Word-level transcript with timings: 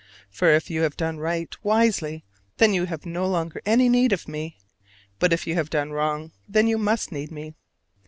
For 0.31 0.49
if 0.49 0.71
you 0.71 0.81
have 0.81 0.97
done 0.97 1.19
right, 1.19 1.55
wisely, 1.63 2.25
then 2.57 2.73
you 2.73 2.87
have 2.87 3.05
no 3.05 3.27
longer 3.27 3.61
any 3.67 3.87
need 3.87 4.11
of 4.11 4.27
me: 4.27 4.57
but 5.19 5.31
if 5.31 5.45
you 5.45 5.53
have 5.53 5.69
done 5.69 5.91
wrong, 5.91 6.31
then 6.49 6.65
you 6.65 6.79
must 6.79 7.11
need 7.11 7.29
me. 7.31 7.53